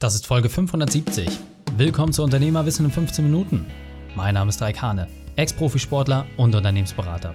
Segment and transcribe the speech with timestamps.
[0.00, 1.28] Das ist Folge 570.
[1.76, 3.66] Willkommen zu Unternehmerwissen in 15 Minuten.
[4.16, 7.34] Mein Name ist Raik Hane, Ex-Profisportler und Unternehmensberater.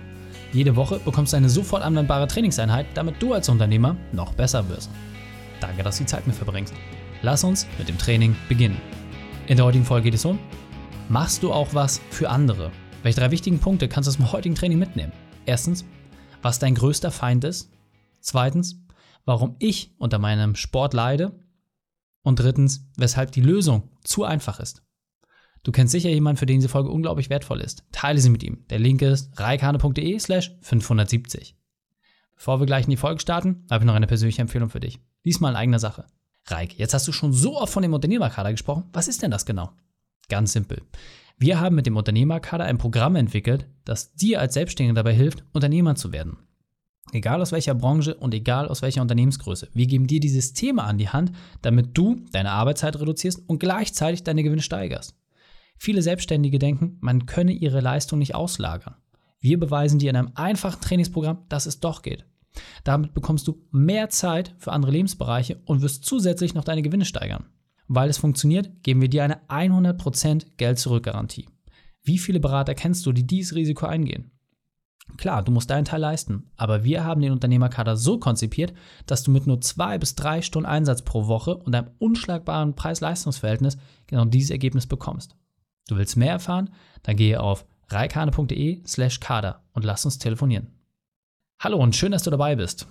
[0.52, 4.90] Jede Woche bekommst du eine sofort anwendbare Trainingseinheit, damit du als Unternehmer noch besser wirst.
[5.60, 6.74] Danke, dass du die Zeit mit verbringst.
[7.22, 8.82] Lass uns mit dem Training beginnen.
[9.46, 10.40] In der heutigen Folge geht es um,
[11.08, 12.72] machst du auch was für andere?
[13.04, 15.14] Welche drei wichtigen Punkte kannst du aus dem heutigen Training mitnehmen?
[15.46, 15.86] Erstens,
[16.42, 17.70] was dein größter Feind ist.
[18.22, 18.82] Zweitens,
[19.24, 21.32] warum ich unter meinem Sport leide
[22.26, 24.84] und drittens, weshalb die Lösung zu einfach ist.
[25.64, 27.86] Du kennst sicher jemanden, für den diese Folge unglaublich wertvoll ist.
[27.92, 28.66] Teile sie mit ihm.
[28.70, 31.56] Der Link ist reikane.de slash 570.
[32.36, 35.00] Bevor wir gleich in die Folge starten, habe ich noch eine persönliche Empfehlung für dich.
[35.24, 36.06] Diesmal in eigener Sache.
[36.46, 38.90] Reik, jetzt hast du schon so oft von dem Unternehmerkader gesprochen.
[38.92, 39.72] Was ist denn das genau?
[40.28, 40.82] Ganz simpel.
[41.38, 45.96] Wir haben mit dem Unternehmerkader ein Programm entwickelt, das dir als Selbstständiger dabei hilft, Unternehmer
[45.96, 46.38] zu werden.
[47.12, 49.70] Egal aus welcher Branche und egal aus welcher Unternehmensgröße.
[49.74, 54.24] Wir geben dir die Systeme an die Hand, damit du deine Arbeitszeit reduzierst und gleichzeitig
[54.24, 55.16] deine Gewinne steigerst.
[55.78, 58.96] Viele Selbstständige denken, man könne ihre Leistung nicht auslagern.
[59.40, 62.26] Wir beweisen dir in einem einfachen Trainingsprogramm, dass es doch geht.
[62.84, 67.46] Damit bekommst du mehr Zeit für andere Lebensbereiche und wirst zusätzlich noch deine Gewinne steigern.
[67.88, 71.48] Weil es funktioniert, geben wir dir eine 100% Geld-Zurück-Garantie.
[72.04, 74.32] Wie viele Berater kennst du, die dieses Risiko eingehen?
[75.18, 78.74] Klar, du musst deinen Teil leisten, aber wir haben den Unternehmerkader so konzipiert,
[79.06, 83.78] dass du mit nur zwei bis drei Stunden Einsatz pro Woche und einem unschlagbaren Preis-Leistungs-Verhältnis
[84.08, 85.36] genau dieses Ergebnis bekommst.
[85.88, 86.72] Du willst mehr erfahren?
[87.04, 90.68] Dann gehe auf reikane.de slash kader und lass uns telefonieren.
[91.60, 92.88] Hallo und schön, dass du dabei bist.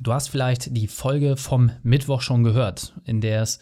[0.00, 3.60] Du hast vielleicht die Folge vom Mittwoch schon gehört, in der es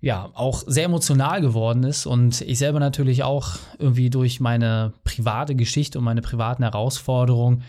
[0.00, 5.54] ja, auch sehr emotional geworden ist und ich selber natürlich auch irgendwie durch meine private
[5.54, 7.62] Geschichte und meine privaten Herausforderungen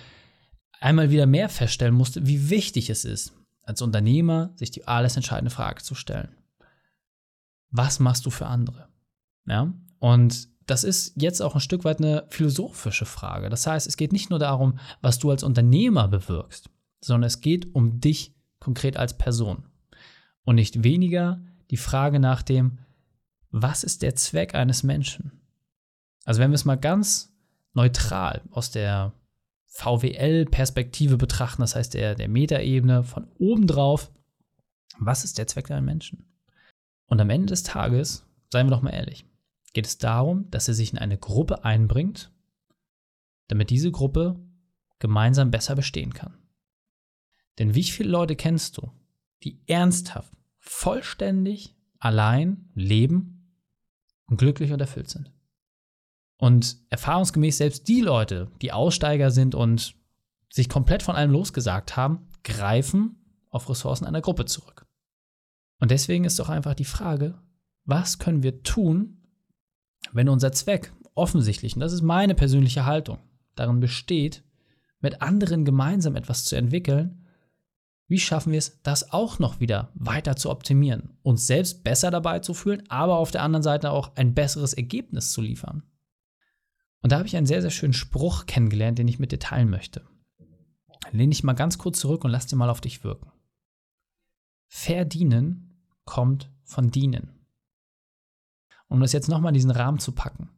[0.80, 3.34] einmal wieder mehr feststellen musste, wie wichtig es ist,
[3.64, 6.36] als Unternehmer sich die alles entscheidende Frage zu stellen.
[7.72, 8.88] Was machst du für andere?
[9.46, 13.50] Ja, und das ist jetzt auch ein Stück weit eine philosophische Frage.
[13.50, 17.74] Das heißt, es geht nicht nur darum, was du als Unternehmer bewirkst, sondern es geht
[17.74, 19.64] um dich konkret als Person.
[20.44, 22.80] Und nicht weniger die Frage nach dem,
[23.52, 25.42] was ist der Zweck eines Menschen?
[26.26, 27.34] Also wenn wir es mal ganz
[27.74, 29.14] neutral aus der
[29.68, 34.12] VWL-Perspektive betrachten, das heißt der, der Metaebene von oben drauf,
[35.00, 36.26] was ist der Zweck eines Menschen?
[37.06, 39.26] Und am Ende des Tages, seien wir doch mal ehrlich,
[39.74, 42.32] geht es darum, dass er sich in eine Gruppe einbringt,
[43.48, 44.40] damit diese Gruppe
[45.00, 46.38] gemeinsam besser bestehen kann.
[47.60, 48.92] Denn wie viele Leute kennst du,
[49.44, 50.34] die ernsthaft
[50.68, 53.54] vollständig allein leben
[54.28, 55.32] und glücklich und erfüllt sind.
[56.38, 59.96] Und erfahrungsgemäß selbst die Leute, die Aussteiger sind und
[60.50, 63.18] sich komplett von allem losgesagt haben, greifen
[63.50, 64.86] auf Ressourcen einer Gruppe zurück.
[65.80, 67.40] Und deswegen ist doch einfach die Frage,
[67.86, 69.24] was können wir tun,
[70.12, 73.20] wenn unser Zweck offensichtlich, und das ist meine persönliche Haltung,
[73.56, 74.44] darin besteht,
[75.00, 77.27] mit anderen gemeinsam etwas zu entwickeln,
[78.08, 82.40] wie schaffen wir es, das auch noch wieder weiter zu optimieren, uns selbst besser dabei
[82.40, 85.84] zu fühlen, aber auf der anderen Seite auch ein besseres Ergebnis zu liefern?
[87.02, 89.70] Und da habe ich einen sehr, sehr schönen Spruch kennengelernt, den ich mit dir teilen
[89.70, 90.06] möchte.
[91.12, 93.32] Lehne dich mal ganz kurz zurück und lass dir mal auf dich wirken.
[94.68, 97.46] Verdienen kommt von dienen.
[98.88, 100.50] Um das jetzt nochmal in diesen Rahmen zu packen.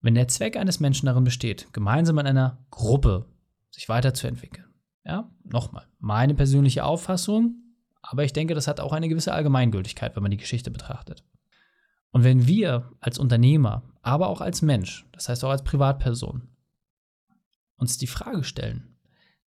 [0.00, 3.26] Wenn der Zweck eines Menschen darin besteht, gemeinsam in einer Gruppe
[3.70, 4.71] sich weiterzuentwickeln,
[5.04, 7.62] ja, nochmal, meine persönliche Auffassung,
[8.02, 11.24] aber ich denke, das hat auch eine gewisse Allgemeingültigkeit, wenn man die Geschichte betrachtet.
[12.10, 16.48] Und wenn wir als Unternehmer, aber auch als Mensch, das heißt auch als Privatperson,
[17.76, 18.98] uns die Frage stellen,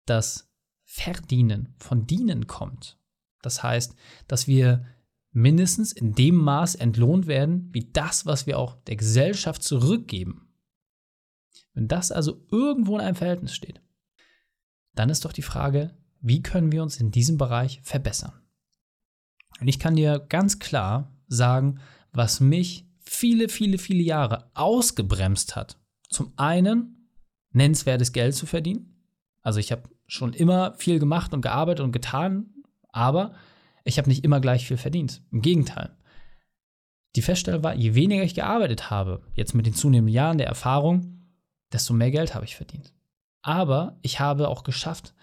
[0.05, 0.49] dass
[0.83, 2.99] Verdienen von Dienen kommt,
[3.41, 3.95] das heißt,
[4.27, 4.85] dass wir
[5.31, 10.49] mindestens in dem Maß entlohnt werden, wie das, was wir auch der Gesellschaft zurückgeben.
[11.73, 13.81] Wenn das also irgendwo in einem Verhältnis steht,
[14.93, 18.33] dann ist doch die Frage, wie können wir uns in diesem Bereich verbessern?
[19.59, 21.79] Und ich kann dir ganz klar sagen,
[22.11, 25.77] was mich viele, viele, viele Jahre ausgebremst hat.
[26.09, 27.09] Zum einen,
[27.51, 29.05] nennenswertes Geld zu verdienen.
[29.41, 32.49] Also ich habe schon immer viel gemacht und gearbeitet und getan,
[32.89, 33.33] aber
[33.83, 35.23] ich habe nicht immer gleich viel verdient.
[35.31, 35.95] Im Gegenteil.
[37.15, 41.27] Die Feststellung war, je weniger ich gearbeitet habe, jetzt mit den zunehmenden Jahren der Erfahrung,
[41.71, 42.93] desto mehr Geld habe ich verdient.
[43.41, 45.13] Aber ich habe auch geschafft,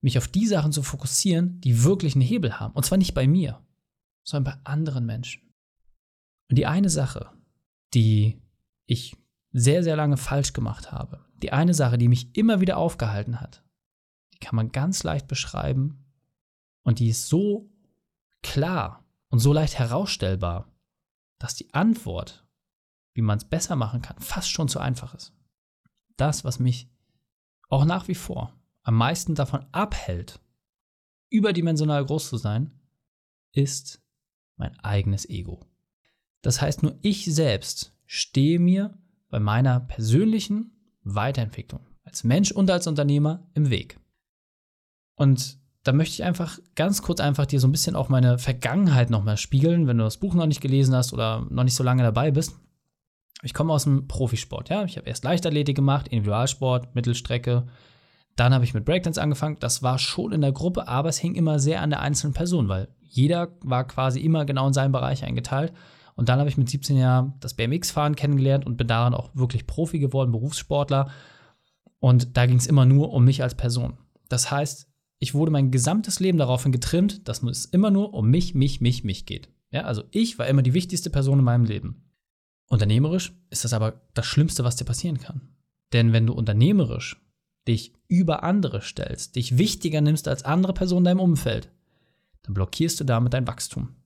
[0.00, 2.74] mich auf die Sachen zu fokussieren, die wirklich einen Hebel haben.
[2.74, 3.60] Und zwar nicht bei mir,
[4.24, 5.42] sondern bei anderen Menschen.
[6.48, 7.30] Und die eine Sache,
[7.94, 8.42] die
[8.86, 9.16] ich
[9.52, 13.62] sehr, sehr lange falsch gemacht habe, die eine Sache, die mich immer wieder aufgehalten hat,
[14.34, 16.04] die kann man ganz leicht beschreiben
[16.82, 17.70] und die ist so
[18.42, 20.68] klar, und so leicht herausstellbar,
[21.38, 22.44] dass die Antwort,
[23.14, 25.32] wie man es besser machen kann, fast schon zu einfach ist.
[26.16, 26.90] Das, was mich
[27.70, 30.40] auch nach wie vor am meisten davon abhält,
[31.30, 32.72] überdimensional groß zu sein,
[33.52, 34.02] ist
[34.56, 35.64] mein eigenes Ego.
[36.42, 40.72] Das heißt, nur ich selbst stehe mir bei meiner persönlichen
[41.02, 44.00] Weiterentwicklung als Mensch und als Unternehmer im Weg.
[45.14, 49.10] Und da möchte ich einfach ganz kurz einfach dir so ein bisschen auch meine Vergangenheit
[49.10, 52.02] nochmal spiegeln, wenn du das Buch noch nicht gelesen hast oder noch nicht so lange
[52.02, 52.58] dabei bist.
[53.42, 54.84] Ich komme aus dem Profisport, ja.
[54.84, 57.66] Ich habe erst Leichtathletik gemacht, Individualsport, Mittelstrecke.
[58.36, 59.56] Dann habe ich mit Breakdance angefangen.
[59.60, 62.68] Das war schon in der Gruppe, aber es hing immer sehr an der einzelnen Person,
[62.68, 65.72] weil jeder war quasi immer genau in seinem Bereich eingeteilt.
[66.16, 69.66] Und dann habe ich mit 17 Jahren das BMX-Fahren kennengelernt und bin daran auch wirklich
[69.66, 71.10] Profi geworden, Berufssportler.
[71.98, 73.98] Und da ging es immer nur um mich als Person.
[74.28, 74.86] Das heißt,
[75.18, 79.04] ich wurde mein gesamtes Leben daraufhin getrimmt, dass es immer nur um mich, mich, mich,
[79.04, 79.48] mich geht.
[79.70, 82.09] Ja, also ich war immer die wichtigste Person in meinem Leben.
[82.70, 85.42] Unternehmerisch ist das aber das Schlimmste, was dir passieren kann.
[85.92, 87.20] Denn wenn du unternehmerisch
[87.66, 91.70] dich über andere stellst, dich wichtiger nimmst als andere Personen in deinem Umfeld,
[92.42, 93.96] dann blockierst du damit dein Wachstum.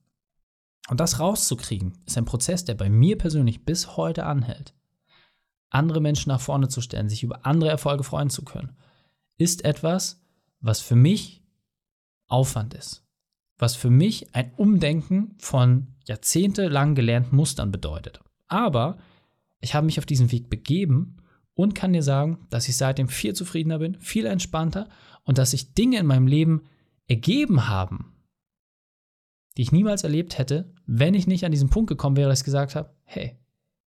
[0.88, 4.74] Und das rauszukriegen, ist ein Prozess, der bei mir persönlich bis heute anhält.
[5.70, 8.76] Andere Menschen nach vorne zu stellen, sich über andere Erfolge freuen zu können,
[9.36, 10.22] ist etwas,
[10.60, 11.42] was für mich
[12.28, 13.04] Aufwand ist.
[13.58, 18.20] Was für mich ein Umdenken von jahrzehntelang gelernten Mustern bedeutet.
[18.48, 18.98] Aber
[19.60, 21.16] ich habe mich auf diesen Weg begeben
[21.54, 24.88] und kann dir sagen, dass ich seitdem viel zufriedener bin, viel entspannter
[25.24, 26.62] und dass sich Dinge in meinem Leben
[27.06, 28.12] ergeben haben,
[29.56, 32.44] die ich niemals erlebt hätte, wenn ich nicht an diesen Punkt gekommen wäre, dass ich
[32.44, 33.38] gesagt habe, hey,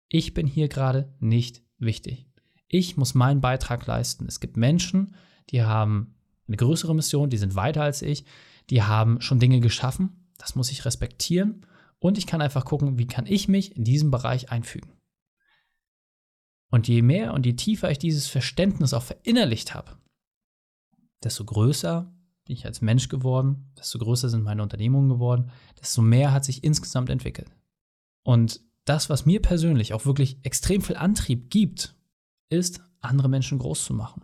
[0.07, 2.27] ich bin hier gerade nicht wichtig.
[2.67, 4.25] Ich muss meinen Beitrag leisten.
[4.27, 5.15] Es gibt Menschen,
[5.49, 6.15] die haben
[6.47, 8.25] eine größere Mission, die sind weiter als ich,
[8.69, 11.65] die haben schon Dinge geschaffen, das muss ich respektieren
[11.99, 14.91] und ich kann einfach gucken, wie kann ich mich in diesem Bereich einfügen.
[16.71, 19.97] Und je mehr und je tiefer ich dieses Verständnis auch verinnerlicht habe,
[21.23, 22.13] desto größer
[22.45, 26.63] bin ich als Mensch geworden, desto größer sind meine Unternehmungen geworden, desto mehr hat sich
[26.63, 27.51] insgesamt entwickelt.
[28.23, 31.95] Und das, was mir persönlich auch wirklich extrem viel Antrieb gibt,
[32.49, 34.23] ist, andere Menschen groß zu machen.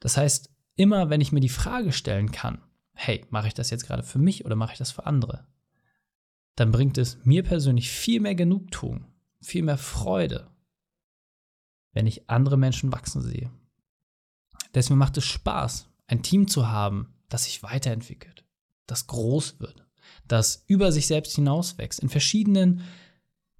[0.00, 2.62] Das heißt, immer wenn ich mir die Frage stellen kann,
[2.94, 5.46] hey, mache ich das jetzt gerade für mich oder mache ich das für andere?
[6.58, 9.06] Dann bringt es mir persönlich viel mehr Genugtuung,
[9.40, 10.50] viel mehr Freude,
[11.92, 13.52] wenn ich andere Menschen wachsen sehe.
[14.74, 18.44] Deswegen macht es Spaß, ein Team zu haben, das sich weiterentwickelt,
[18.88, 19.86] das groß wird,
[20.26, 22.80] das über sich selbst hinauswächst, in verschiedenen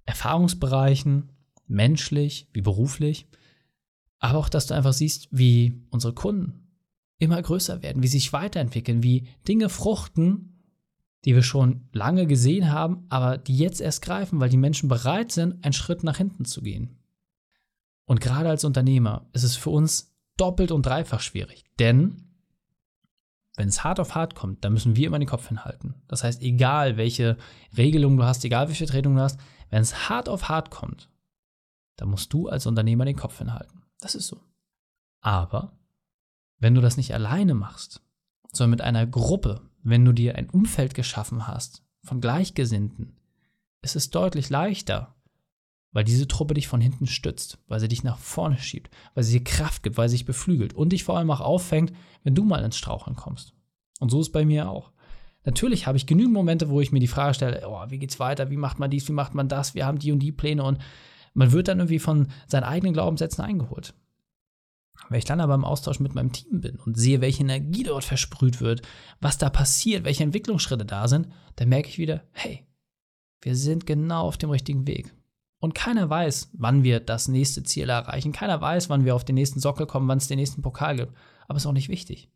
[0.04, 1.30] Erfahrungsbereichen,
[1.68, 3.28] menschlich wie beruflich,
[4.18, 6.66] aber auch, dass du einfach siehst, wie unsere Kunden
[7.18, 10.57] immer größer werden, wie sie sich weiterentwickeln, wie Dinge fruchten,
[11.24, 15.32] die wir schon lange gesehen haben, aber die jetzt erst greifen, weil die Menschen bereit
[15.32, 16.98] sind, einen Schritt nach hinten zu gehen.
[18.04, 22.28] Und gerade als Unternehmer ist es für uns doppelt und dreifach schwierig, denn
[23.56, 25.96] wenn es hart auf hart kommt, dann müssen wir immer den Kopf hinhalten.
[26.06, 27.36] Das heißt, egal welche
[27.76, 31.10] Regelung du hast, egal welche Vertretung du hast, wenn es hart auf hart kommt,
[31.96, 33.82] dann musst du als Unternehmer den Kopf hinhalten.
[33.98, 34.40] Das ist so.
[35.20, 35.72] Aber
[36.60, 38.00] wenn du das nicht alleine machst,
[38.52, 43.16] sondern mit einer Gruppe, wenn du dir ein Umfeld geschaffen hast von Gleichgesinnten,
[43.82, 45.14] ist es deutlich leichter,
[45.92, 49.38] weil diese Truppe dich von hinten stützt, weil sie dich nach vorne schiebt, weil sie
[49.38, 51.92] dir Kraft gibt, weil sie dich beflügelt und dich vor allem auch auffängt,
[52.24, 53.54] wenn du mal ins Straucheln kommst.
[54.00, 54.92] Und so ist es bei mir auch.
[55.44, 58.50] Natürlich habe ich genügend Momente, wo ich mir die Frage stelle, oh, wie geht's weiter,
[58.50, 60.78] wie macht man dies, wie macht man das, wir haben die und die Pläne und
[61.32, 63.94] man wird dann irgendwie von seinen eigenen Glaubenssätzen eingeholt.
[65.08, 68.04] Wenn ich dann aber im Austausch mit meinem Team bin und sehe, welche Energie dort
[68.04, 68.82] versprüht wird,
[69.20, 72.66] was da passiert, welche Entwicklungsschritte da sind, dann merke ich wieder, hey,
[73.40, 75.14] wir sind genau auf dem richtigen Weg.
[75.60, 78.32] Und keiner weiß, wann wir das nächste Ziel erreichen.
[78.32, 81.12] Keiner weiß, wann wir auf den nächsten Sockel kommen, wann es den nächsten Pokal gibt.
[81.48, 82.30] Aber ist auch nicht wichtig.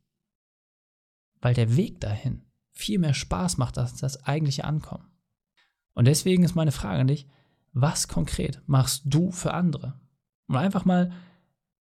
[1.40, 5.06] Weil der Weg dahin viel mehr Spaß macht als das eigentliche Ankommen.
[5.94, 7.28] Und deswegen ist meine Frage an dich,
[7.72, 10.00] was konkret machst du für andere?
[10.46, 11.12] Und einfach mal,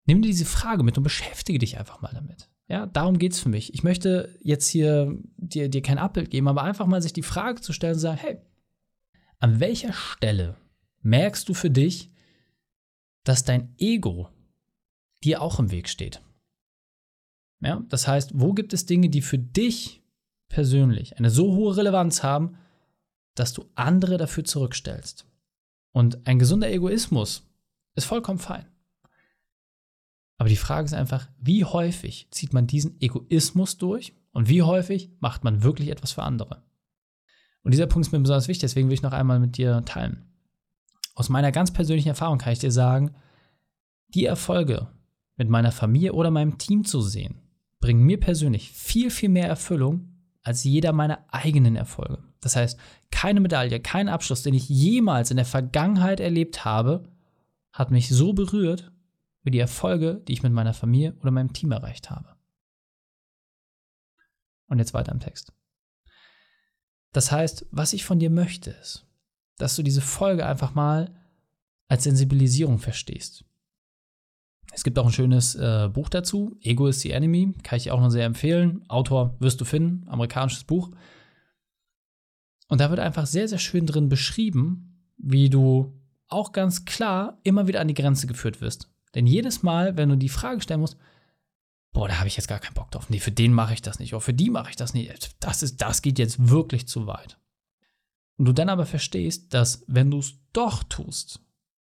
[0.06, 2.50] nimm dir diese Frage mit und beschäftige dich einfach mal damit.
[2.68, 3.74] Ja, darum geht es für mich.
[3.74, 7.62] Ich möchte jetzt hier dir, dir kein Abbild geben, aber einfach mal sich die Frage
[7.62, 8.40] zu stellen und sagen, hey,
[9.40, 10.58] an welcher Stelle
[11.02, 12.12] merkst du für dich,
[13.24, 14.30] dass dein Ego
[15.24, 16.22] dir auch im Weg steht.
[17.62, 20.04] Ja, das heißt, wo gibt es Dinge, die für dich
[20.50, 22.58] persönlich eine so hohe Relevanz haben,
[23.36, 25.28] dass du andere dafür zurückstellst?
[25.92, 27.48] Und ein gesunder Egoismus
[27.96, 28.68] ist vollkommen fein.
[30.38, 35.12] Aber die Frage ist einfach, wie häufig zieht man diesen Egoismus durch und wie häufig
[35.20, 36.64] macht man wirklich etwas für andere?
[37.64, 40.26] Und dieser Punkt ist mir besonders wichtig, deswegen will ich noch einmal mit dir teilen.
[41.16, 43.16] Aus meiner ganz persönlichen Erfahrung kann ich dir sagen,
[44.10, 44.88] die Erfolge
[45.38, 47.42] mit meiner Familie oder meinem Team zu sehen,
[47.80, 50.10] bringen mir persönlich viel, viel mehr Erfüllung
[50.44, 52.20] als jeder meiner eigenen Erfolge.
[52.40, 57.04] Das heißt, keine Medaille, kein Abschluss, den ich jemals in der Vergangenheit erlebt habe,
[57.72, 58.92] hat mich so berührt
[59.46, 62.36] wie die Erfolge, die ich mit meiner Familie oder meinem Team erreicht habe.
[64.68, 65.54] Und jetzt weiter im Text.
[67.14, 69.08] Das heißt, was ich von dir möchte, ist,
[69.58, 71.16] dass du diese Folge einfach mal
[71.88, 73.46] als Sensibilisierung verstehst.
[74.74, 78.02] Es gibt auch ein schönes äh, Buch dazu, Ego is the Enemy, kann ich auch
[78.02, 78.84] noch sehr empfehlen.
[78.90, 80.90] Autor wirst du finden, amerikanisches Buch.
[82.68, 87.68] Und da wird einfach sehr, sehr schön drin beschrieben, wie du auch ganz klar immer
[87.68, 88.90] wieder an die Grenze geführt wirst.
[89.16, 90.98] Denn jedes Mal, wenn du die Frage stellen musst,
[91.94, 93.10] boah, da habe ich jetzt gar keinen Bock drauf.
[93.10, 94.14] Nee, für den mache ich das nicht.
[94.14, 95.36] Oder für die mache ich das nicht.
[95.40, 97.40] Das, ist, das geht jetzt wirklich zu weit.
[98.38, 101.40] Und du dann aber verstehst, dass wenn du es doch tust,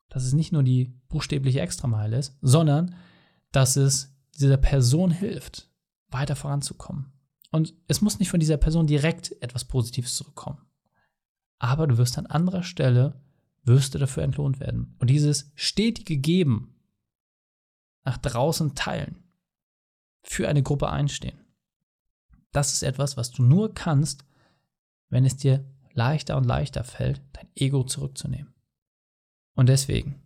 [0.10, 2.96] dass es nicht nur die buchstäbliche Extrameile ist, sondern
[3.52, 5.70] dass es dieser Person hilft,
[6.10, 7.14] weiter voranzukommen.
[7.52, 10.58] Und es muss nicht von dieser Person direkt etwas Positives zurückkommen.
[11.60, 13.22] Aber du wirst an anderer Stelle,
[13.64, 14.96] wirst du dafür entlohnt werden.
[15.00, 16.74] Und dieses stetige Geben
[18.04, 19.24] nach draußen teilen,
[20.24, 21.40] für eine Gruppe einstehen.
[22.52, 24.26] Das ist etwas, was du nur kannst,
[25.10, 28.54] wenn es dir leichter und leichter fällt, dein Ego zurückzunehmen.
[29.54, 30.22] Und deswegen,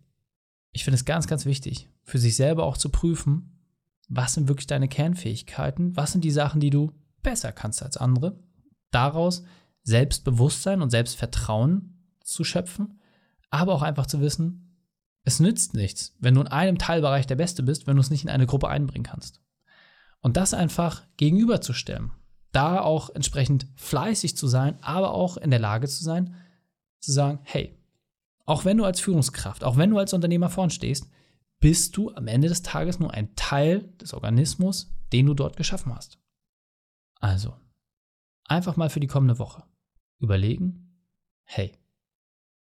[0.72, 3.60] ich finde es ganz, ganz wichtig, für sich selber auch zu prüfen,
[4.08, 6.92] was sind wirklich deine Kernfähigkeiten, was sind die Sachen, die du
[7.22, 8.38] besser kannst als andere,
[8.90, 9.42] daraus
[9.82, 13.00] Selbstbewusstsein und Selbstvertrauen zu schöpfen,
[13.50, 14.65] aber auch einfach zu wissen,
[15.26, 18.22] es nützt nichts, wenn du in einem Teilbereich der Beste bist, wenn du es nicht
[18.22, 19.42] in eine Gruppe einbringen kannst.
[20.20, 22.12] Und das einfach gegenüberzustellen.
[22.52, 26.36] Da auch entsprechend fleißig zu sein, aber auch in der Lage zu sein,
[27.00, 27.76] zu sagen, hey,
[28.44, 31.10] auch wenn du als Führungskraft, auch wenn du als Unternehmer vorn stehst,
[31.58, 35.92] bist du am Ende des Tages nur ein Teil des Organismus, den du dort geschaffen
[35.92, 36.20] hast.
[37.18, 37.56] Also,
[38.44, 39.64] einfach mal für die kommende Woche
[40.20, 41.02] überlegen,
[41.42, 41.72] hey,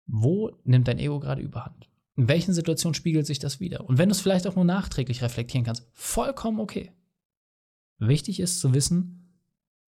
[0.05, 1.90] wo nimmt dein Ego gerade überhand?
[2.21, 3.89] In welchen Situationen spiegelt sich das wieder?
[3.89, 6.91] Und wenn du es vielleicht auch nur nachträglich reflektieren kannst, vollkommen okay.
[7.97, 9.39] Wichtig ist zu wissen,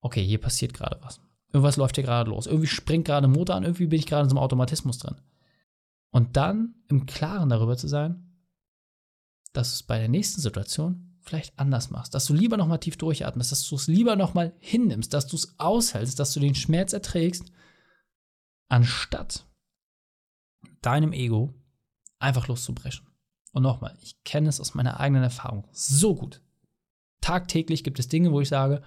[0.01, 1.21] okay, hier passiert gerade was.
[1.49, 2.47] Irgendwas läuft hier gerade los.
[2.47, 5.21] Irgendwie springt gerade ein Motor an, irgendwie bin ich gerade in so einem Automatismus drin.
[6.09, 8.35] Und dann im Klaren darüber zu sein,
[9.51, 12.97] dass du es bei der nächsten Situation vielleicht anders machst, dass du lieber nochmal tief
[12.97, 16.93] durchatmest, dass du es lieber nochmal hinnimmst, dass du es aushältst, dass du den Schmerz
[16.93, 17.51] erträgst,
[18.69, 19.45] anstatt
[20.81, 21.53] deinem Ego
[22.19, 23.07] einfach loszubrechen.
[23.51, 26.41] Und nochmal, ich kenne es aus meiner eigenen Erfahrung so gut
[27.23, 28.83] tagtäglich gibt es Dinge, wo ich sage,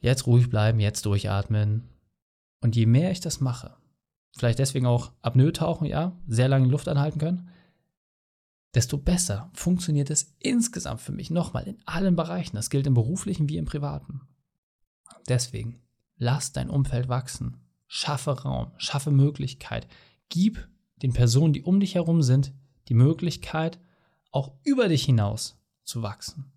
[0.00, 1.88] jetzt ruhig bleiben, jetzt durchatmen.
[2.60, 3.76] Und je mehr ich das mache,
[4.36, 7.50] vielleicht deswegen auch Apnoe tauchen, ja, sehr lange Luft anhalten können,
[8.74, 11.30] desto besser funktioniert es insgesamt für mich.
[11.30, 12.56] Nochmal, in allen Bereichen.
[12.56, 14.22] Das gilt im beruflichen wie im privaten.
[15.28, 15.82] Deswegen,
[16.16, 17.58] lass dein Umfeld wachsen.
[17.86, 19.86] Schaffe Raum, schaffe Möglichkeit.
[20.30, 20.66] Gib
[21.04, 22.54] den Personen, die um dich herum sind,
[22.88, 23.78] die Möglichkeit,
[24.30, 26.50] auch über dich hinaus zu wachsen.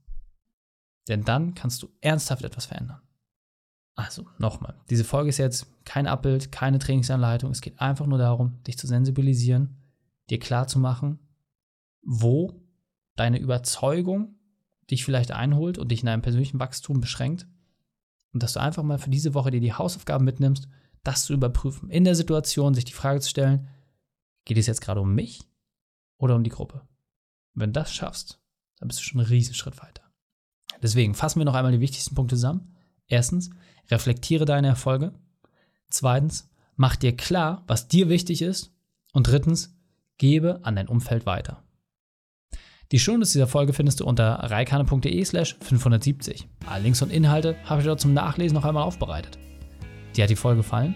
[1.09, 3.01] Denn dann kannst du ernsthaft etwas verändern.
[3.95, 7.51] Also nochmal, diese Folge ist jetzt kein Abbild, keine Trainingsanleitung.
[7.51, 9.75] Es geht einfach nur darum, dich zu sensibilisieren,
[10.29, 11.19] dir klar zu machen,
[12.01, 12.53] wo
[13.17, 14.35] deine Überzeugung
[14.89, 17.47] dich vielleicht einholt und dich in deinem persönlichen Wachstum beschränkt.
[18.31, 20.69] Und dass du einfach mal für diese Woche dir die Hausaufgaben mitnimmst,
[21.03, 21.89] das zu überprüfen.
[21.89, 23.67] In der Situation sich die Frage zu stellen,
[24.47, 25.41] geht es jetzt gerade um mich
[26.17, 26.87] oder um die Gruppe?
[27.53, 28.41] Wenn du das schaffst,
[28.79, 30.03] dann bist du schon einen Riesenschritt weiter.
[30.81, 32.75] Deswegen fassen wir noch einmal die wichtigsten Punkte zusammen.
[33.07, 33.49] Erstens,
[33.89, 35.13] reflektiere deine Erfolge.
[35.89, 38.73] Zweitens, mach dir klar, was dir wichtig ist.
[39.13, 39.75] Und drittens,
[40.17, 41.63] gebe an dein Umfeld weiter.
[42.91, 46.47] Die Shownotes dieser Folge findest du unter reikane.de slash 570.
[46.67, 49.37] Alle Links und Inhalte habe ich dort zum Nachlesen noch einmal aufbereitet.
[50.15, 50.95] Dir hat die Folge gefallen?